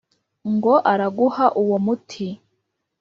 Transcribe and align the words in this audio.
ngo 0.53 0.73
araguha 0.91 1.45
uwo 1.61 1.77
muti!’ 1.85 2.27